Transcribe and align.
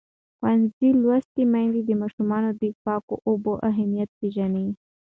ښوونځې 0.37 0.89
لوستې 1.01 1.43
میندې 1.53 1.81
د 1.85 1.89
ماشومانو 2.01 2.49
د 2.61 2.63
پاکو 2.83 3.15
اوبو 3.27 3.53
اهمیت 3.69 4.09
پېژني. 4.19 4.67